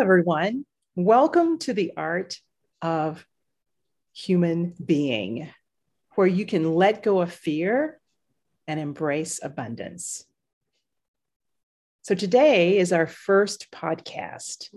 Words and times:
Everyone. 0.00 0.66
Welcome 0.94 1.58
to 1.60 1.72
the 1.72 1.92
art 1.96 2.38
of 2.82 3.26
human 4.12 4.74
being, 4.84 5.48
where 6.16 6.26
you 6.26 6.44
can 6.44 6.74
let 6.74 7.02
go 7.02 7.22
of 7.22 7.32
fear 7.32 7.98
and 8.68 8.78
embrace 8.78 9.40
abundance. 9.42 10.26
So, 12.02 12.14
today 12.14 12.76
is 12.76 12.92
our 12.92 13.06
first 13.06 13.70
podcast, 13.70 14.68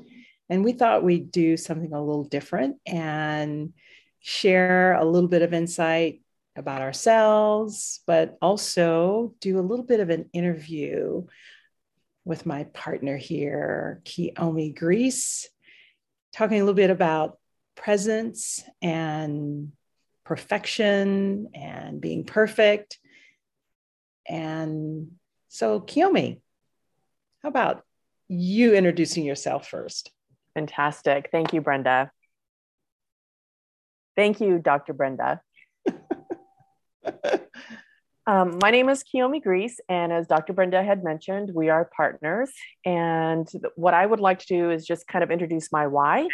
and 0.47 0.63
we 0.63 0.71
thought 0.71 1.03
we'd 1.03 1.31
do 1.31 1.57
something 1.57 1.91
a 1.91 2.01
little 2.01 2.23
different 2.23 2.77
and 2.85 3.73
share 4.21 4.93
a 4.93 5.03
little 5.03 5.29
bit 5.29 5.41
of 5.41 5.53
insight 5.53 6.21
about 6.55 6.81
ourselves, 6.81 7.99
but 8.07 8.37
also 8.41 9.33
do 9.41 9.59
a 9.59 9.67
little 9.67 9.85
bit 9.85 9.99
of 9.99 10.09
an 10.09 10.29
interview 10.31 11.25
with 12.29 12.45
my 12.45 12.63
partner 12.65 13.17
here, 13.17 14.01
Kiyomi 14.05 14.77
Grease, 14.77 15.49
talking 16.31 16.57
a 16.57 16.59
little 16.63 16.75
bit 16.75 16.91
about 16.91 17.39
presence 17.75 18.63
and 18.83 19.71
perfection 20.25 21.49
and 21.55 21.99
being 21.99 22.23
perfect. 22.25 22.99
And 24.27 25.13
so, 25.47 25.81
Kiomi, 25.81 26.39
how 27.41 27.49
about 27.49 27.83
you 28.27 28.75
introducing 28.75 29.25
yourself 29.25 29.67
first? 29.67 30.11
Fantastic. 30.53 31.29
Thank 31.31 31.51
you, 31.51 31.61
Brenda. 31.61 32.11
Thank 34.15 34.39
you, 34.39 34.59
Dr. 34.59 34.93
Brenda. 34.93 35.41
Um, 38.29 38.59
my 38.61 38.69
name 38.69 38.89
is 38.89 39.03
Kiyomi 39.03 39.41
Grease, 39.41 39.79
and 39.89 40.13
as 40.13 40.27
Dr. 40.27 40.53
Brenda 40.53 40.83
had 40.83 41.03
mentioned, 41.03 41.49
we 41.51 41.69
are 41.69 41.89
partners. 41.97 42.51
And 42.85 43.51
what 43.75 43.95
I 43.95 44.05
would 44.05 44.19
like 44.19 44.37
to 44.37 44.45
do 44.45 44.69
is 44.69 44.85
just 44.85 45.07
kind 45.07 45.23
of 45.23 45.31
introduce 45.31 45.71
my 45.71 45.87
why 45.87 46.27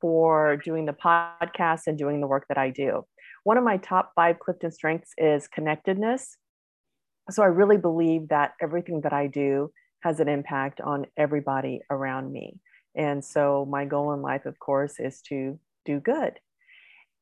for 0.00 0.56
doing 0.58 0.86
the 0.86 0.92
podcast 0.92 1.88
and 1.88 1.98
doing 1.98 2.20
the 2.20 2.28
work 2.28 2.44
that 2.48 2.58
I 2.58 2.70
do. 2.70 3.04
One 3.42 3.58
of 3.58 3.64
my 3.64 3.78
top 3.78 4.12
five 4.14 4.38
Clifton 4.38 4.70
strengths 4.70 5.14
is 5.18 5.48
connectedness. 5.48 6.36
So 7.30 7.42
I 7.42 7.46
really 7.46 7.76
believe 7.76 8.28
that 8.28 8.52
everything 8.62 9.00
that 9.00 9.12
I 9.12 9.26
do 9.26 9.72
has 10.04 10.20
an 10.20 10.28
impact 10.28 10.80
on 10.80 11.06
everybody 11.16 11.80
around 11.90 12.30
me. 12.32 12.60
And 12.94 13.24
so 13.24 13.66
my 13.68 13.84
goal 13.84 14.12
in 14.12 14.22
life, 14.22 14.46
of 14.46 14.60
course, 14.60 15.00
is 15.00 15.22
to 15.22 15.58
do 15.84 15.98
good. 15.98 16.38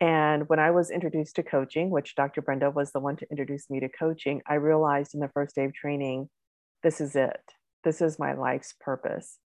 And 0.05 0.47
when 0.51 0.59
I 0.59 0.71
was 0.71 0.91
introduced 0.91 1.37
to 1.37 1.43
coaching, 1.43 1.89
which 1.89 2.15
Dr. 2.15 2.43
Brenda 2.43 2.71
was 2.71 2.93
the 2.93 3.01
one 3.01 3.17
to 3.17 3.27
introduce 3.31 3.71
me 3.71 3.81
to 3.81 3.89
coaching, 3.89 4.43
I 4.47 4.57
realized 4.57 5.15
in 5.15 5.21
the 5.21 5.31
first 5.33 5.55
day 5.55 5.65
of 5.65 5.73
training, 5.73 6.29
this 6.83 7.01
is 7.01 7.17
it. 7.17 7.41
This 7.85 8.03
is 8.03 8.19
my 8.19 8.35
life's 8.35 8.75
purpose 8.79 9.39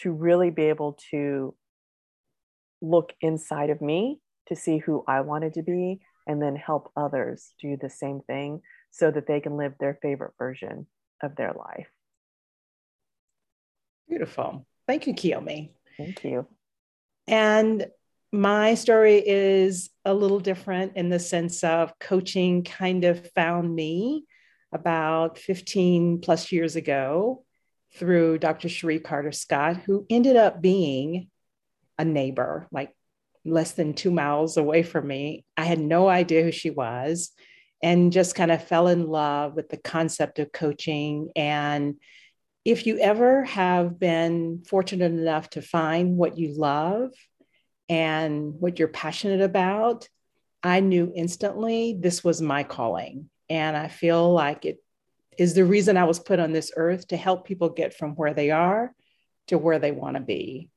to 0.00 0.10
really 0.10 0.50
be 0.50 0.64
able 0.64 0.98
to 1.12 1.54
look 2.82 3.12
inside 3.20 3.70
of 3.70 3.80
me 3.80 4.18
to 4.48 4.56
see 4.56 4.78
who 4.78 5.04
I 5.06 5.20
wanted 5.20 5.54
to 5.54 5.62
be 5.62 6.00
and 6.26 6.42
then 6.42 6.56
help 6.56 6.90
others 6.96 7.52
do 7.62 7.76
the 7.80 7.88
same 7.88 8.22
thing 8.26 8.62
so 8.90 9.12
that 9.12 9.28
they 9.28 9.38
can 9.38 9.56
live 9.56 9.74
their 9.78 10.00
favorite 10.02 10.32
version 10.36 10.88
of 11.22 11.36
their 11.36 11.52
life. 11.52 11.86
Beautiful. 14.08 14.66
Thank 14.88 15.06
you, 15.06 15.14
Kiyomi. 15.14 15.70
Thank 15.96 16.24
you. 16.24 16.48
And 17.28 17.86
my 18.32 18.74
story 18.74 19.22
is 19.24 19.90
a 20.04 20.12
little 20.12 20.40
different 20.40 20.96
in 20.96 21.08
the 21.08 21.18
sense 21.18 21.62
of 21.64 21.98
coaching 21.98 22.64
kind 22.64 23.04
of 23.04 23.30
found 23.32 23.74
me 23.74 24.24
about 24.72 25.38
15 25.38 26.20
plus 26.20 26.50
years 26.52 26.76
ago 26.76 27.44
through 27.94 28.38
Dr. 28.38 28.68
Cherie 28.68 29.00
Carter 29.00 29.32
Scott, 29.32 29.76
who 29.78 30.06
ended 30.10 30.36
up 30.36 30.60
being 30.60 31.28
a 31.98 32.04
neighbor, 32.04 32.68
like 32.70 32.94
less 33.44 33.72
than 33.72 33.94
two 33.94 34.10
miles 34.10 34.56
away 34.56 34.82
from 34.82 35.06
me. 35.06 35.44
I 35.56 35.64
had 35.64 35.78
no 35.78 36.08
idea 36.08 36.42
who 36.42 36.52
she 36.52 36.70
was 36.70 37.30
and 37.82 38.12
just 38.12 38.34
kind 38.34 38.50
of 38.50 38.66
fell 38.66 38.88
in 38.88 39.06
love 39.06 39.54
with 39.54 39.68
the 39.68 39.76
concept 39.76 40.38
of 40.38 40.52
coaching. 40.52 41.30
And 41.36 41.96
if 42.64 42.86
you 42.86 42.98
ever 42.98 43.44
have 43.44 43.98
been 43.98 44.64
fortunate 44.68 45.12
enough 45.12 45.50
to 45.50 45.62
find 45.62 46.16
what 46.16 46.36
you 46.36 46.58
love 46.58 47.12
and 47.88 48.54
what 48.60 48.78
you're 48.78 48.88
passionate 48.88 49.40
about, 49.40 50.08
I 50.62 50.80
knew 50.80 51.12
instantly 51.14 51.96
this 51.98 52.24
was 52.24 52.42
my 52.42 52.64
calling. 52.64 53.30
And 53.48 53.76
I 53.76 53.88
feel 53.88 54.32
like 54.32 54.64
it 54.64 54.82
is 55.38 55.54
the 55.54 55.64
reason 55.64 55.96
I 55.96 56.04
was 56.04 56.18
put 56.18 56.40
on 56.40 56.52
this 56.52 56.72
earth 56.76 57.08
to 57.08 57.16
help 57.16 57.46
people 57.46 57.68
get 57.68 57.94
from 57.94 58.12
where 58.16 58.34
they 58.34 58.50
are 58.50 58.92
to 59.48 59.58
where 59.58 59.78
they 59.78 59.92
want 59.92 60.16
to 60.16 60.22
be. 60.22 60.68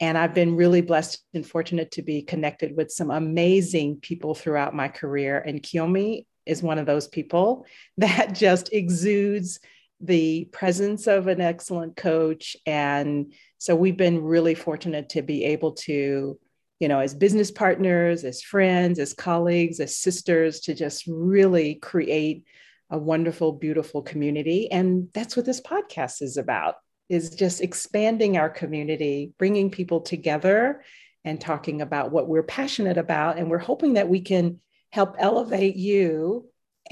And 0.00 0.18
I've 0.18 0.34
been 0.34 0.56
really 0.56 0.80
blessed 0.80 1.22
and 1.32 1.46
fortunate 1.46 1.92
to 1.92 2.02
be 2.02 2.22
connected 2.22 2.76
with 2.76 2.90
some 2.90 3.10
amazing 3.10 4.00
people 4.00 4.34
throughout 4.34 4.74
my 4.74 4.88
career. 4.88 5.38
And 5.38 5.62
Kiyomi 5.62 6.26
is 6.44 6.62
one 6.62 6.78
of 6.78 6.86
those 6.86 7.06
people 7.06 7.66
that 7.98 8.34
just 8.34 8.72
exudes 8.72 9.60
the 10.02 10.46
presence 10.52 11.06
of 11.06 11.28
an 11.28 11.40
excellent 11.40 11.96
coach. 11.96 12.56
And 12.66 13.32
so 13.58 13.76
we've 13.76 13.96
been 13.96 14.22
really 14.22 14.54
fortunate 14.54 15.10
to 15.10 15.22
be 15.22 15.44
able 15.44 15.72
to, 15.72 16.38
you 16.80 16.88
know, 16.88 16.98
as 16.98 17.14
business 17.14 17.50
partners, 17.50 18.24
as 18.24 18.42
friends, 18.42 18.98
as 18.98 19.14
colleagues, 19.14 19.78
as 19.78 19.96
sisters, 19.96 20.60
to 20.60 20.74
just 20.74 21.04
really 21.06 21.76
create 21.76 22.44
a 22.90 22.98
wonderful, 22.98 23.52
beautiful 23.52 24.02
community. 24.02 24.70
And 24.70 25.08
that's 25.14 25.36
what 25.36 25.46
this 25.46 25.60
podcast 25.60 26.20
is 26.20 26.36
about 26.36 26.74
is 27.08 27.34
just 27.34 27.60
expanding 27.60 28.36
our 28.36 28.50
community, 28.50 29.32
bringing 29.38 29.70
people 29.70 30.00
together 30.00 30.82
and 31.24 31.40
talking 31.40 31.80
about 31.80 32.10
what 32.10 32.26
we're 32.26 32.42
passionate 32.42 32.98
about. 32.98 33.38
And 33.38 33.48
we're 33.48 33.58
hoping 33.58 33.94
that 33.94 34.08
we 34.08 34.20
can 34.20 34.60
help 34.90 35.16
elevate 35.18 35.76
you 35.76 36.48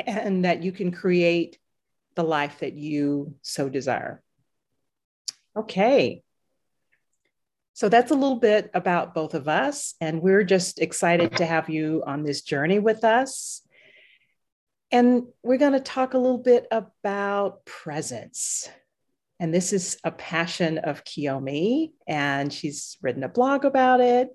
and 0.07 0.45
that 0.45 0.63
you 0.63 0.73
can 0.73 0.93
create 0.93 1.59
the 2.15 2.25
life 2.25 2.61
that 2.61 2.75
you 2.75 3.35
so 3.43 3.69
desire. 3.69 4.23
Okay. 5.57 6.23
So 7.73 7.89
that's 7.89 8.11
a 8.11 8.15
little 8.15 8.39
bit 8.39 8.71
about 8.75 9.15
both 9.15 9.35
of 9.35 9.49
us. 9.49 9.95
And 10.01 10.21
we're 10.21 10.45
just 10.45 10.81
excited 10.81 11.37
to 11.37 11.47
have 11.47 11.71
you 11.71 12.03
on 12.07 12.23
this 12.23 12.43
journey 12.43 12.79
with 12.79 13.05
us. 13.05 13.63
And 14.93 15.25
we're 15.43 15.59
going 15.59 15.73
to 15.73 15.81
talk 15.81 16.15
a 16.15 16.19
little 16.19 16.39
bit 16.39 16.67
about 16.71 17.65
presence. 17.65 18.69
And 19.39 19.55
this 19.55 19.73
is 19.73 19.97
a 20.05 20.11
passion 20.11 20.77
of 20.79 21.03
Kiyomi, 21.05 21.93
and 22.07 22.53
she's 22.53 22.99
written 23.01 23.25
a 23.25 23.29
blog 23.29 23.65
about 23.65 24.01
it. 24.01 24.29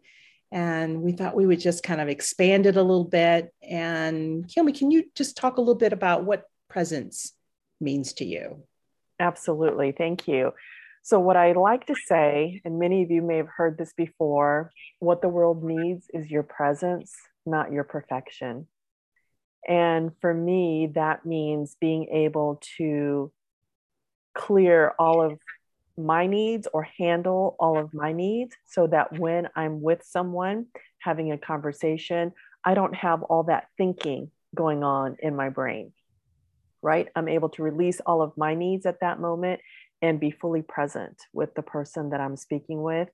And 0.52 1.04
we 1.04 1.12
thought 1.12 1.36
we 1.36 1.46
would 1.46 1.60
just 1.60 1.84
kind 1.84 2.02
of 2.02 2.08
expand 2.08 2.66
it 2.66 2.78
a 2.78 2.82
little 2.82 3.04
bit. 3.04 3.54
And 3.62 4.48
Kiyomi, 4.48 4.76
can 4.76 4.90
you 4.90 5.04
just 5.14 5.38
talk 5.38 5.58
a 5.58 5.62
little 5.62 5.76
bit 5.76 5.94
about 5.94 6.24
what 6.24 6.50
presence 6.70 7.35
means 7.80 8.14
to 8.14 8.26
you? 8.26 8.64
Absolutely. 9.20 9.92
Thank 9.92 10.28
you. 10.28 10.52
So, 11.04 11.20
what 11.20 11.38
I 11.38 11.52
like 11.52 11.86
to 11.88 11.96
say, 11.96 12.62
and 12.66 12.80
many 12.80 13.04
of 13.04 13.12
you 13.12 13.22
may 13.22 13.38
have 13.38 13.48
heard 13.56 13.78
this 13.78 13.94
before, 13.94 14.72
what 15.00 15.22
the 15.22 15.30
world 15.30 15.64
needs 15.64 16.08
is 16.14 16.32
your 16.32 16.44
presence, 16.44 17.14
not 17.46 17.72
your 17.72 17.84
perfection. 17.84 18.68
And 19.68 20.12
for 20.20 20.34
me, 20.34 20.92
that 20.96 21.26
means 21.26 21.76
being 21.80 22.08
able 22.10 22.62
to 22.78 23.32
clear 24.36 24.94
all 25.00 25.22
of 25.24 25.40
my 25.98 26.28
needs 26.28 26.68
or 26.74 26.84
handle 26.84 27.56
all 27.60 27.78
of 27.78 27.94
my 27.94 28.12
needs 28.12 28.56
so 28.66 28.88
that 28.88 29.18
when 29.18 29.48
I'm 29.56 29.82
with 29.82 30.04
someone 30.04 30.68
having 31.00 31.32
a 31.32 31.38
conversation, 31.38 32.34
I 32.64 32.74
don't 32.74 32.96
have 32.96 33.24
all 33.24 33.44
that 33.44 33.68
thinking 33.78 34.32
going 34.54 34.84
on 34.84 35.18
in 35.20 35.36
my 35.36 35.50
brain, 35.50 35.94
right? 36.86 37.10
I'm 37.16 37.28
able 37.28 37.50
to 37.50 37.64
release 37.64 38.00
all 38.06 38.22
of 38.22 38.38
my 38.38 38.54
needs 38.54 38.86
at 38.86 39.00
that 39.02 39.20
moment 39.20 39.60
and 40.02 40.20
be 40.20 40.30
fully 40.30 40.62
present 40.62 41.20
with 41.34 41.56
the 41.56 41.64
person 41.64 42.12
that 42.12 42.22
I'm 42.22 42.38
speaking 42.38 42.84
with. 42.84 43.10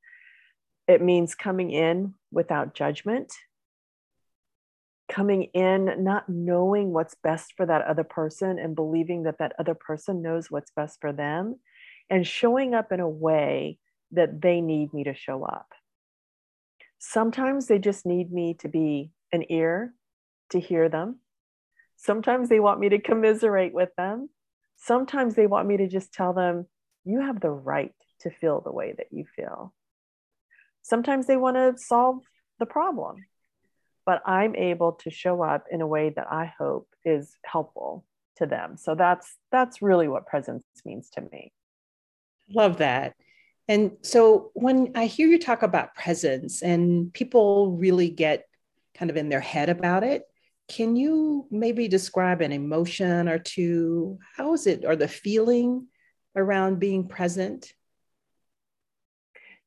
It 0.88 1.02
means 1.02 1.34
coming 1.34 1.72
in 1.72 2.16
without 2.32 2.76
judgment 2.76 3.34
coming 5.12 5.44
in 5.54 6.04
not 6.04 6.30
knowing 6.30 6.94
what's 6.94 7.16
best 7.22 7.54
for 7.58 7.66
that 7.66 7.82
other 7.82 8.04
person 8.04 8.58
and 8.58 8.76
believing 8.76 9.24
that 9.24 9.38
that 9.40 9.52
other 9.60 9.76
person 9.76 10.22
knows 10.22 10.50
what's 10.50 10.72
best 10.72 11.00
for 11.02 11.12
them 11.12 11.60
and 12.10 12.26
showing 12.26 12.74
up 12.74 12.94
in 12.94 13.02
a 13.02 13.10
way 13.10 13.78
that 14.12 14.42
they 14.42 14.62
need 14.62 14.94
me 14.94 15.04
to 15.04 15.14
show 15.14 15.44
up 15.44 15.68
sometimes 16.98 17.68
they 17.68 17.78
just 17.78 18.06
need 18.06 18.32
me 18.32 18.54
to 18.54 18.70
be 18.70 19.12
an 19.34 19.44
ear 19.50 19.94
to 20.50 20.60
hear 20.60 20.88
them 20.88 21.20
sometimes 22.02 22.50
they 22.50 22.60
want 22.60 22.80
me 22.80 22.90
to 22.90 23.00
commiserate 23.00 23.74
with 23.74 23.90
them 23.98 24.30
sometimes 24.78 25.36
they 25.36 25.48
want 25.48 25.68
me 25.68 25.78
to 25.78 25.88
just 25.88 26.14
tell 26.14 26.34
them 26.34 26.66
you 27.04 27.22
have 27.22 27.40
the 27.40 27.50
right 27.50 27.94
to 28.20 28.30
feel 28.30 28.62
the 28.62 28.72
way 28.72 28.94
that 28.98 29.08
you 29.12 29.26
feel 29.36 29.74
sometimes 30.82 31.28
they 31.28 31.38
want 31.38 31.56
to 31.56 31.74
solve 31.78 32.20
the 32.60 32.66
problem 32.66 33.18
but 34.06 34.22
I'm 34.26 34.56
able 34.56 34.94
to 35.04 35.10
show 35.10 35.42
up 35.42 35.66
in 35.72 35.82
a 35.82 35.88
way 35.88 36.10
that 36.16 36.28
I 36.32 36.52
hope 36.58 36.88
is 37.06 37.38
helpful 37.46 38.06
to 38.38 38.46
them. 38.46 38.78
So 38.78 38.96
that's 38.96 39.38
that's 39.52 39.82
really 39.82 40.08
what 40.08 40.26
presence 40.26 40.64
means 40.84 41.10
to 41.12 41.22
me. 41.32 41.52
Love 42.54 42.78
that. 42.78 43.14
And 43.68 43.92
so 44.02 44.52
when 44.54 44.92
I 44.96 45.06
hear 45.06 45.28
you 45.28 45.40
talk 45.40 45.64
about 45.64 45.96
presence 45.96 46.62
and 46.62 47.14
people 47.14 47.72
really 47.72 48.10
get 48.10 48.48
kind 48.96 49.10
of 49.10 49.18
in 49.18 49.30
their 49.30 49.40
head 49.40 49.70
about 49.70 50.04
it, 50.04 50.24
can 50.72 50.96
you 50.96 51.48
maybe 51.52 51.90
describe 51.90 52.40
an 52.40 52.54
emotion 52.54 53.28
or 53.28 53.38
two? 53.38 54.20
How 54.38 54.54
is 54.54 54.68
it, 54.68 54.86
or 54.86 54.96
the 54.96 55.08
feeling 55.08 55.88
around 56.34 56.80
being 56.80 57.10
present? 57.10 57.74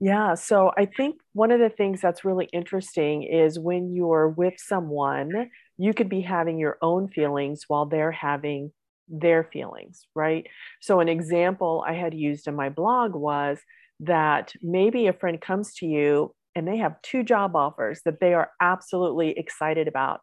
Yeah, 0.01 0.35
so 0.35 0.73
I 0.77 0.87
think 0.87 1.17
one 1.35 1.51
of 1.51 1.61
the 1.61 1.69
things 1.69 2.01
that's 2.01 2.25
really 2.25 2.49
interesting 2.53 3.23
is 3.23 3.59
when 3.59 3.95
you're 3.95 4.29
with 4.29 4.55
someone, 4.57 5.51
you 5.77 5.93
could 5.93 6.09
be 6.09 6.23
having 6.23 6.59
your 6.59 6.79
own 6.81 7.09
feelings 7.09 7.65
while 7.69 7.87
they're 7.87 8.11
having 8.11 8.73
their 9.09 9.45
feelings, 9.45 10.07
right? 10.15 10.47
So, 10.81 11.01
an 11.01 11.09
example 11.09 11.85
I 11.87 11.93
had 11.93 12.15
used 12.15 12.49
in 12.49 12.57
my 12.57 12.71
blog 12.71 13.15
was 13.15 13.59
that 14.01 14.55
maybe 14.63 15.07
a 15.07 15.13
friend 15.13 15.39
comes 15.41 15.75
to 15.75 15.87
you 15.87 16.35
and 16.55 16.67
they 16.67 16.79
have 16.79 17.01
two 17.03 17.23
job 17.23 17.55
offers 17.57 18.01
that 18.05 18.21
they 18.21 18.33
are 18.33 18.51
absolutely 18.61 19.39
excited 19.39 19.87
about, 19.87 20.23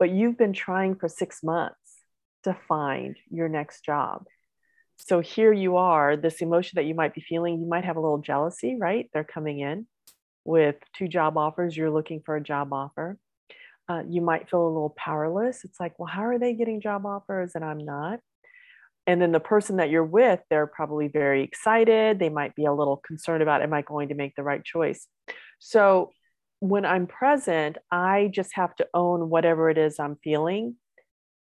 but 0.00 0.10
you've 0.10 0.38
been 0.38 0.54
trying 0.54 0.96
for 0.96 1.08
six 1.08 1.44
months 1.44 1.76
to 2.42 2.56
find 2.66 3.16
your 3.30 3.48
next 3.48 3.84
job. 3.84 4.24
So 4.96 5.20
here 5.20 5.52
you 5.52 5.76
are, 5.76 6.16
this 6.16 6.40
emotion 6.40 6.76
that 6.76 6.86
you 6.86 6.94
might 6.94 7.14
be 7.14 7.20
feeling, 7.20 7.60
you 7.60 7.68
might 7.68 7.84
have 7.84 7.96
a 7.96 8.00
little 8.00 8.18
jealousy, 8.18 8.76
right? 8.78 9.08
They're 9.12 9.24
coming 9.24 9.60
in 9.60 9.86
with 10.44 10.76
two 10.96 11.06
job 11.06 11.36
offers, 11.36 11.76
you're 11.76 11.90
looking 11.90 12.22
for 12.24 12.34
a 12.34 12.42
job 12.42 12.72
offer. 12.72 13.18
Uh, 13.88 14.02
you 14.08 14.20
might 14.20 14.48
feel 14.48 14.66
a 14.66 14.68
little 14.68 14.94
powerless. 14.96 15.64
It's 15.64 15.80
like, 15.80 15.98
well, 15.98 16.06
how 16.06 16.24
are 16.24 16.38
they 16.38 16.54
getting 16.54 16.80
job 16.80 17.04
offers 17.04 17.52
and 17.54 17.64
I'm 17.64 17.78
not? 17.78 18.20
And 19.06 19.20
then 19.20 19.32
the 19.32 19.40
person 19.40 19.76
that 19.76 19.90
you're 19.90 20.04
with, 20.04 20.40
they're 20.48 20.66
probably 20.66 21.08
very 21.08 21.42
excited. 21.42 22.18
They 22.18 22.28
might 22.28 22.54
be 22.54 22.66
a 22.66 22.72
little 22.72 22.98
concerned 22.98 23.42
about, 23.42 23.62
am 23.62 23.72
I 23.72 23.82
going 23.82 24.08
to 24.08 24.14
make 24.14 24.36
the 24.36 24.44
right 24.44 24.64
choice? 24.64 25.06
So 25.58 26.12
when 26.60 26.84
I'm 26.84 27.06
present, 27.06 27.78
I 27.90 28.30
just 28.32 28.54
have 28.54 28.76
to 28.76 28.88
own 28.94 29.30
whatever 29.30 29.70
it 29.70 29.78
is 29.78 29.98
I'm 29.98 30.16
feeling 30.22 30.76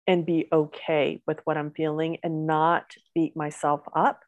and 0.07 0.25
be 0.25 0.47
okay 0.51 1.21
with 1.27 1.39
what 1.43 1.57
I'm 1.57 1.71
feeling 1.71 2.17
and 2.23 2.47
not 2.47 2.93
beat 3.13 3.35
myself 3.35 3.81
up 3.95 4.21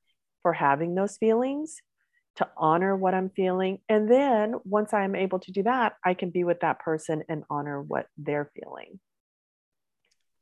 for 0.44 0.54
having 0.54 0.94
those 0.96 1.18
feelings, 1.18 1.82
to 2.38 2.48
honor 2.58 2.96
what 2.96 3.14
I'm 3.14 3.30
feeling. 3.30 3.80
And 3.90 4.10
then 4.10 4.56
once 4.64 4.94
I'm 4.94 5.16
able 5.16 5.40
to 5.40 5.52
do 5.52 5.64
that, 5.64 5.96
I 6.06 6.14
can 6.14 6.30
be 6.30 6.44
with 6.44 6.62
that 6.62 6.80
person 6.80 7.24
and 7.28 7.44
honor 7.50 7.82
what 7.82 8.08
they're 8.18 8.52
feeling. 8.60 9.00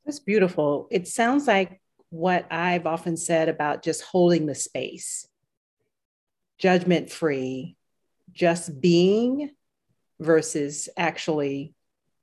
That's 0.04 0.20
beautiful. 0.20 0.88
It 0.90 1.08
sounds 1.08 1.46
like 1.46 1.80
what 2.10 2.46
I've 2.50 2.86
often 2.86 3.16
said 3.16 3.48
about 3.48 3.82
just 3.82 4.02
holding 4.02 4.46
the 4.46 4.54
space, 4.54 5.28
judgment 6.58 7.10
free, 7.10 7.76
just 8.32 8.80
being 8.80 9.50
versus 10.20 10.88
actually 10.96 11.74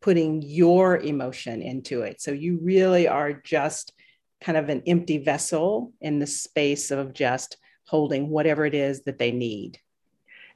putting 0.02 0.42
your 0.42 0.98
emotion 0.98 1.62
into 1.62 2.04
it. 2.04 2.22
So 2.22 2.32
you 2.32 2.60
really 2.62 3.08
are 3.08 3.34
just 3.34 3.94
kind 4.42 4.58
of 4.58 4.70
an 4.70 4.84
empty 4.86 5.18
vessel 5.18 5.92
in 6.00 6.20
the 6.20 6.28
space 6.28 6.92
of 6.92 7.14
just 7.14 7.58
holding 7.88 8.30
whatever 8.30 8.66
it 8.66 8.76
is 8.76 9.04
that 9.04 9.18
they 9.18 9.32
need. 9.32 9.80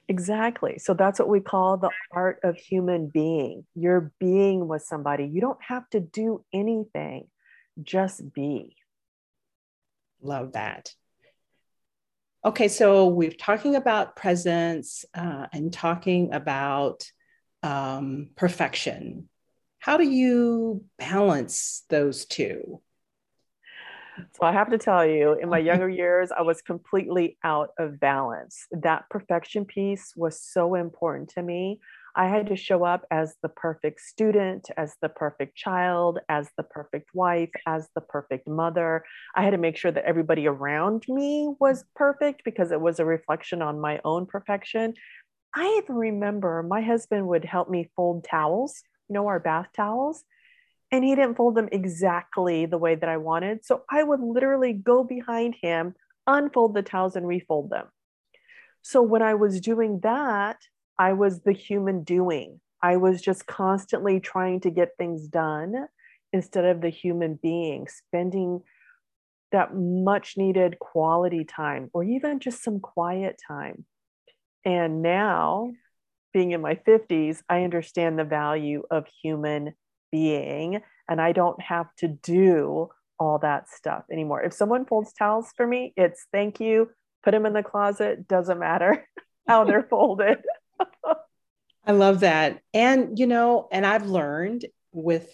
Exactly. 0.07 0.77
So 0.77 0.93
that's 0.93 1.19
what 1.19 1.29
we 1.29 1.39
call 1.39 1.77
the 1.77 1.89
art 2.11 2.39
of 2.43 2.57
human 2.57 3.07
being. 3.07 3.65
You're 3.75 4.11
being 4.19 4.67
with 4.67 4.83
somebody. 4.83 5.25
You 5.25 5.41
don't 5.41 5.61
have 5.63 5.89
to 5.91 5.99
do 5.99 6.43
anything, 6.53 7.27
just 7.81 8.33
be. 8.33 8.75
Love 10.21 10.53
that. 10.53 10.93
Okay, 12.43 12.67
so 12.67 13.07
we're 13.07 13.31
talking 13.31 13.75
about 13.75 14.15
presence 14.15 15.05
uh, 15.13 15.45
and 15.53 15.71
talking 15.71 16.33
about 16.33 17.09
um, 17.63 18.29
perfection. 18.35 19.29
How 19.79 19.97
do 19.97 20.07
you 20.07 20.85
balance 20.97 21.83
those 21.89 22.25
two? 22.25 22.81
So 24.33 24.43
I 24.45 24.51
have 24.51 24.69
to 24.71 24.77
tell 24.77 25.05
you, 25.05 25.33
in 25.41 25.49
my 25.49 25.57
younger 25.57 25.89
years, 25.89 26.31
I 26.31 26.41
was 26.41 26.61
completely 26.61 27.37
out 27.43 27.69
of 27.79 27.99
balance. 27.99 28.67
That 28.71 29.05
perfection 29.09 29.65
piece 29.65 30.13
was 30.15 30.41
so 30.41 30.75
important 30.75 31.29
to 31.29 31.41
me. 31.41 31.79
I 32.13 32.27
had 32.27 32.47
to 32.47 32.57
show 32.57 32.83
up 32.83 33.05
as 33.09 33.35
the 33.41 33.49
perfect 33.49 34.01
student, 34.01 34.69
as 34.75 34.95
the 35.01 35.07
perfect 35.07 35.55
child, 35.55 36.19
as 36.27 36.49
the 36.57 36.63
perfect 36.63 37.11
wife, 37.13 37.51
as 37.65 37.87
the 37.95 38.01
perfect 38.01 38.47
mother. 38.47 39.05
I 39.33 39.43
had 39.43 39.51
to 39.51 39.57
make 39.57 39.77
sure 39.77 39.91
that 39.91 40.03
everybody 40.03 40.45
around 40.47 41.05
me 41.07 41.53
was 41.59 41.85
perfect 41.95 42.43
because 42.43 42.71
it 42.71 42.81
was 42.81 42.99
a 42.99 43.05
reflection 43.05 43.61
on 43.61 43.79
my 43.79 44.01
own 44.03 44.25
perfection. 44.25 44.93
I 45.53 45.81
remember 45.89 46.63
my 46.63 46.81
husband 46.81 47.27
would 47.27 47.45
help 47.45 47.69
me 47.69 47.89
fold 47.95 48.23
towels, 48.23 48.83
you 49.09 49.13
know, 49.13 49.27
our 49.27 49.39
bath 49.39 49.67
towels, 49.75 50.23
and 50.91 51.03
he 51.03 51.15
didn't 51.15 51.35
fold 51.35 51.55
them 51.55 51.69
exactly 51.71 52.65
the 52.65 52.77
way 52.77 52.95
that 52.95 53.09
I 53.09 53.17
wanted. 53.17 53.65
So 53.65 53.83
I 53.89 54.03
would 54.03 54.21
literally 54.21 54.73
go 54.73 55.03
behind 55.03 55.55
him, 55.61 55.95
unfold 56.27 56.73
the 56.73 56.81
towels, 56.81 57.15
and 57.15 57.27
refold 57.27 57.69
them. 57.69 57.87
So 58.81 59.01
when 59.01 59.21
I 59.21 59.35
was 59.35 59.61
doing 59.61 59.99
that, 60.03 60.57
I 60.97 61.13
was 61.13 61.41
the 61.41 61.53
human 61.53 62.03
doing. 62.03 62.61
I 62.81 62.97
was 62.97 63.21
just 63.21 63.45
constantly 63.45 64.19
trying 64.19 64.61
to 64.61 64.71
get 64.71 64.97
things 64.97 65.27
done 65.27 65.87
instead 66.33 66.65
of 66.65 66.81
the 66.81 66.89
human 66.89 67.39
being, 67.41 67.87
spending 67.87 68.61
that 69.51 69.75
much 69.75 70.37
needed 70.37 70.79
quality 70.79 71.43
time 71.43 71.89
or 71.93 72.03
even 72.03 72.39
just 72.39 72.63
some 72.63 72.79
quiet 72.79 73.39
time 73.45 73.85
and 74.63 75.01
now, 75.01 75.73
being 76.33 76.51
in 76.51 76.61
my 76.61 76.75
50s, 76.75 77.41
I 77.49 77.63
understand 77.63 78.17
the 78.17 78.23
value 78.23 78.83
of 78.89 79.05
human 79.21 79.73
being, 80.11 80.81
and 81.09 81.21
I 81.21 81.31
don't 81.31 81.61
have 81.61 81.87
to 81.97 82.07
do 82.07 82.89
all 83.19 83.39
that 83.39 83.69
stuff 83.69 84.03
anymore. 84.11 84.41
If 84.41 84.53
someone 84.53 84.85
folds 84.85 85.13
towels 85.13 85.51
for 85.55 85.65
me, 85.65 85.93
it's 85.95 86.25
thank 86.31 86.59
you, 86.59 86.89
put 87.23 87.31
them 87.31 87.45
in 87.45 87.53
the 87.53 87.63
closet, 87.63 88.27
doesn't 88.27 88.59
matter 88.59 89.07
how 89.47 89.63
they're 89.63 89.87
folded. 89.89 90.39
I 91.85 91.91
love 91.93 92.21
that. 92.21 92.61
And, 92.73 93.17
you 93.17 93.27
know, 93.27 93.67
and 93.71 93.85
I've 93.85 94.05
learned 94.05 94.65
with 94.91 95.31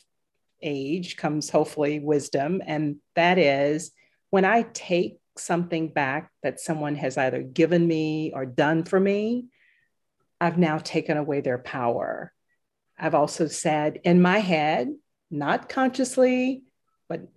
age 0.62 1.18
comes 1.18 1.50
hopefully 1.50 2.00
wisdom. 2.00 2.62
And 2.66 2.98
that 3.16 3.38
is 3.38 3.92
when 4.30 4.46
I 4.46 4.64
take 4.74 5.18
something 5.40 5.90
back 5.90 6.32
that 6.44 6.60
someone 6.60 6.96
has 6.96 7.18
either 7.18 7.42
given 7.42 7.88
me 7.88 8.32
or 8.34 8.46
done 8.46 8.84
for 8.84 9.00
me, 9.00 9.46
I've 10.40 10.58
now 10.58 10.78
taken 10.78 11.18
away 11.18 11.42
their 11.42 11.58
power. 11.58 12.32
I've 12.98 13.16
also 13.16 13.48
said 13.48 14.00
in 14.04 14.22
my 14.22 14.40
head, 14.40 14.90
not 15.30 15.70
consciously, 15.70 16.64
but 17.10 17.28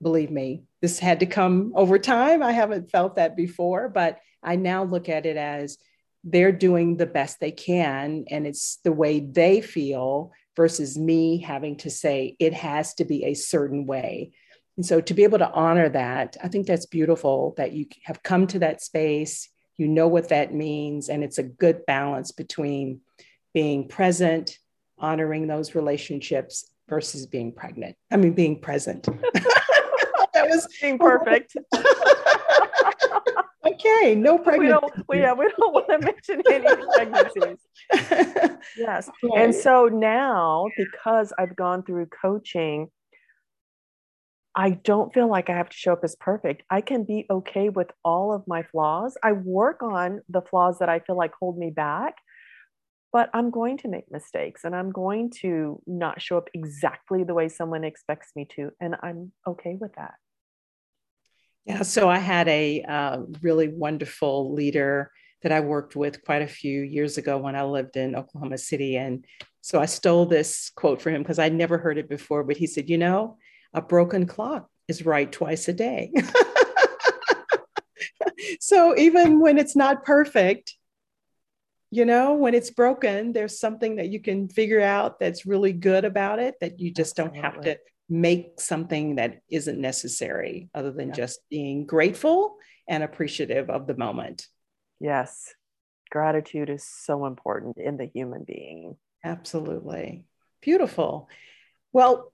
believe 0.00 0.30
me, 0.30 0.64
this 0.80 0.98
had 0.98 1.20
to 1.20 1.26
come 1.26 1.72
over 1.74 1.98
time. 1.98 2.42
I 2.42 2.52
haven't 2.52 2.90
felt 2.90 3.16
that 3.16 3.36
before, 3.36 3.88
but 3.88 4.18
I 4.42 4.56
now 4.56 4.84
look 4.84 5.08
at 5.08 5.26
it 5.26 5.36
as 5.36 5.78
they're 6.24 6.52
doing 6.52 6.96
the 6.96 7.06
best 7.06 7.40
they 7.40 7.52
can, 7.52 8.24
and 8.30 8.46
it's 8.46 8.78
the 8.84 8.92
way 8.92 9.20
they 9.20 9.60
feel 9.60 10.32
versus 10.56 10.98
me 10.98 11.38
having 11.38 11.76
to 11.76 11.90
say 11.90 12.36
it 12.38 12.52
has 12.52 12.94
to 12.94 13.04
be 13.04 13.24
a 13.24 13.34
certain 13.34 13.86
way. 13.86 14.32
And 14.78 14.86
so 14.86 15.00
to 15.00 15.12
be 15.12 15.24
able 15.24 15.38
to 15.38 15.50
honor 15.50 15.88
that, 15.88 16.36
I 16.40 16.46
think 16.46 16.68
that's 16.68 16.86
beautiful 16.86 17.52
that 17.56 17.72
you 17.72 17.86
have 18.04 18.22
come 18.22 18.46
to 18.46 18.60
that 18.60 18.80
space, 18.80 19.48
you 19.76 19.88
know 19.88 20.06
what 20.06 20.28
that 20.28 20.54
means, 20.54 21.08
and 21.08 21.24
it's 21.24 21.38
a 21.38 21.42
good 21.42 21.84
balance 21.84 22.30
between 22.30 23.00
being 23.52 23.88
present, 23.88 24.56
honoring 24.96 25.48
those 25.48 25.74
relationships 25.74 26.70
versus 26.88 27.26
being 27.26 27.50
pregnant. 27.50 27.96
I 28.12 28.18
mean, 28.18 28.34
being 28.34 28.60
present. 28.60 29.02
that 29.34 30.46
was 30.48 30.68
being 30.80 30.96
perfect. 30.96 31.56
okay, 33.66 34.14
no 34.14 34.38
pregnancy. 34.38 34.62
We 34.62 34.68
don't, 34.68 35.08
we, 35.08 35.18
yeah, 35.18 35.32
we 35.32 35.48
don't 35.58 35.74
want 35.74 35.88
to 35.88 35.98
mention 35.98 36.40
any 36.48 36.86
pregnancies. 36.94 37.58
yes. 38.78 39.10
Okay. 39.24 39.42
And 39.42 39.52
so 39.52 39.86
now, 39.86 40.66
because 40.76 41.32
I've 41.36 41.56
gone 41.56 41.82
through 41.82 42.06
coaching, 42.06 42.90
I 44.58 44.70
don't 44.70 45.14
feel 45.14 45.30
like 45.30 45.48
I 45.48 45.56
have 45.56 45.68
to 45.68 45.76
show 45.76 45.92
up 45.92 46.00
as 46.02 46.16
perfect. 46.16 46.64
I 46.68 46.80
can 46.80 47.04
be 47.04 47.26
okay 47.30 47.68
with 47.68 47.92
all 48.04 48.32
of 48.32 48.42
my 48.48 48.64
flaws. 48.64 49.16
I 49.22 49.30
work 49.30 49.84
on 49.84 50.20
the 50.28 50.42
flaws 50.42 50.80
that 50.80 50.88
I 50.88 50.98
feel 50.98 51.16
like 51.16 51.30
hold 51.38 51.56
me 51.56 51.70
back, 51.70 52.16
but 53.12 53.30
I'm 53.32 53.50
going 53.52 53.78
to 53.78 53.88
make 53.88 54.10
mistakes 54.10 54.64
and 54.64 54.74
I'm 54.74 54.90
going 54.90 55.30
to 55.42 55.80
not 55.86 56.20
show 56.20 56.38
up 56.38 56.48
exactly 56.54 57.22
the 57.22 57.34
way 57.34 57.48
someone 57.48 57.84
expects 57.84 58.32
me 58.34 58.48
to. 58.56 58.70
And 58.80 58.96
I'm 59.00 59.30
okay 59.46 59.76
with 59.80 59.94
that. 59.94 60.14
Yeah. 61.64 61.82
So 61.82 62.10
I 62.10 62.18
had 62.18 62.48
a 62.48 62.82
uh, 62.82 63.18
really 63.40 63.68
wonderful 63.68 64.54
leader 64.54 65.12
that 65.42 65.52
I 65.52 65.60
worked 65.60 65.94
with 65.94 66.24
quite 66.24 66.42
a 66.42 66.48
few 66.48 66.82
years 66.82 67.16
ago 67.16 67.38
when 67.38 67.54
I 67.54 67.62
lived 67.62 67.96
in 67.96 68.16
Oklahoma 68.16 68.58
City. 68.58 68.96
And 68.96 69.24
so 69.60 69.78
I 69.80 69.86
stole 69.86 70.26
this 70.26 70.72
quote 70.74 71.00
from 71.00 71.14
him 71.14 71.22
because 71.22 71.38
I'd 71.38 71.54
never 71.54 71.78
heard 71.78 71.96
it 71.96 72.08
before, 72.08 72.42
but 72.42 72.56
he 72.56 72.66
said, 72.66 72.90
You 72.90 72.98
know, 72.98 73.36
a 73.74 73.82
broken 73.82 74.26
clock 74.26 74.68
is 74.88 75.04
right 75.04 75.30
twice 75.30 75.68
a 75.68 75.72
day. 75.72 76.12
so 78.60 78.96
even 78.96 79.40
when 79.40 79.58
it's 79.58 79.76
not 79.76 80.04
perfect, 80.04 80.74
you 81.90 82.04
know, 82.04 82.34
when 82.34 82.54
it's 82.54 82.70
broken, 82.70 83.32
there's 83.32 83.58
something 83.58 83.96
that 83.96 84.08
you 84.08 84.20
can 84.20 84.48
figure 84.48 84.80
out 84.80 85.18
that's 85.18 85.46
really 85.46 85.72
good 85.72 86.04
about 86.04 86.38
it 86.38 86.54
that 86.60 86.80
you 86.80 86.92
just 86.92 87.18
Absolutely. 87.18 87.40
don't 87.40 87.54
have 87.54 87.64
to 87.64 87.78
make 88.08 88.60
something 88.60 89.16
that 89.16 89.40
isn't 89.50 89.80
necessary 89.80 90.68
other 90.74 90.90
than 90.90 91.08
yeah. 91.08 91.14
just 91.14 91.40
being 91.50 91.86
grateful 91.86 92.56
and 92.88 93.02
appreciative 93.02 93.70
of 93.70 93.86
the 93.86 93.96
moment. 93.96 94.46
Yes. 95.00 95.54
Gratitude 96.10 96.70
is 96.70 96.84
so 96.84 97.26
important 97.26 97.76
in 97.76 97.98
the 97.98 98.06
human 98.06 98.44
being. 98.44 98.96
Absolutely. 99.24 100.24
Beautiful. 100.62 101.28
Well, 101.92 102.32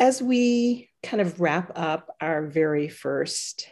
as 0.00 0.22
we 0.22 0.88
kind 1.02 1.20
of 1.20 1.40
wrap 1.40 1.72
up 1.76 2.08
our 2.22 2.46
very 2.46 2.88
first 2.88 3.68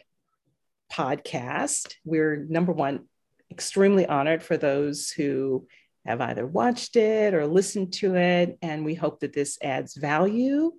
podcast, 0.92 1.94
we're 2.04 2.37
number 2.37 2.73
one, 2.73 3.06
extremely 3.50 4.06
honored 4.06 4.42
for 4.42 4.58
those 4.58 5.11
who 5.11 5.66
have 6.04 6.20
either 6.20 6.47
watched 6.47 6.97
it 6.97 7.32
or 7.32 7.47
listened 7.47 7.94
to 7.94 8.14
it. 8.14 8.58
And 8.61 8.85
we 8.85 8.94
hope 8.94 9.20
that 9.20 9.32
this 9.32 9.58
adds 9.62 9.97
value. 9.97 10.73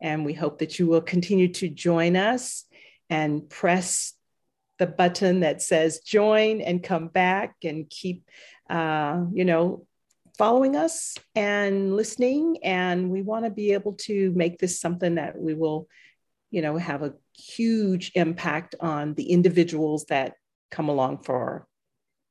And 0.00 0.26
we 0.26 0.34
hope 0.34 0.58
that 0.58 0.78
you 0.78 0.88
will 0.88 1.00
continue 1.00 1.52
to 1.54 1.68
join 1.68 2.16
us 2.16 2.64
and 3.08 3.48
press 3.48 4.12
the 4.78 4.86
button 4.88 5.40
that 5.40 5.62
says 5.62 6.00
join 6.00 6.60
and 6.60 6.82
come 6.82 7.08
back 7.08 7.54
and 7.64 7.88
keep, 7.88 8.28
uh, 8.68 9.24
you 9.32 9.44
know, 9.44 9.85
following 10.36 10.76
us 10.76 11.16
and 11.34 11.94
listening. 11.96 12.58
And 12.62 13.10
we 13.10 13.22
want 13.22 13.44
to 13.44 13.50
be 13.50 13.72
able 13.72 13.94
to 13.94 14.32
make 14.34 14.58
this 14.58 14.80
something 14.80 15.16
that 15.16 15.38
we 15.38 15.54
will, 15.54 15.88
you 16.50 16.62
know, 16.62 16.76
have 16.76 17.02
a 17.02 17.14
huge 17.34 18.12
impact 18.14 18.74
on 18.80 19.14
the 19.14 19.30
individuals 19.30 20.04
that 20.06 20.34
come 20.70 20.88
along 20.88 21.18
for 21.18 21.66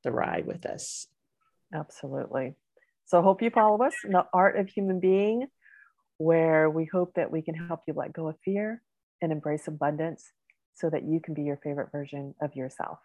the 0.03 0.11
ride 0.11 0.45
with 0.45 0.65
us. 0.65 1.07
Absolutely. 1.73 2.55
So 3.05 3.21
hope 3.21 3.41
you 3.41 3.49
follow 3.49 3.83
us 3.83 3.93
in 4.03 4.11
the 4.11 4.25
art 4.33 4.57
of 4.57 4.69
human 4.69 4.99
being, 4.99 5.47
where 6.17 6.69
we 6.69 6.85
hope 6.85 7.13
that 7.15 7.31
we 7.31 7.41
can 7.41 7.55
help 7.55 7.81
you 7.87 7.93
let 7.93 8.13
go 8.13 8.27
of 8.27 8.35
fear 8.43 8.81
and 9.21 9.31
embrace 9.31 9.67
abundance 9.67 10.31
so 10.73 10.89
that 10.89 11.03
you 11.03 11.19
can 11.19 11.33
be 11.33 11.43
your 11.43 11.57
favorite 11.63 11.91
version 11.91 12.35
of 12.41 12.55
yourself. 12.55 12.99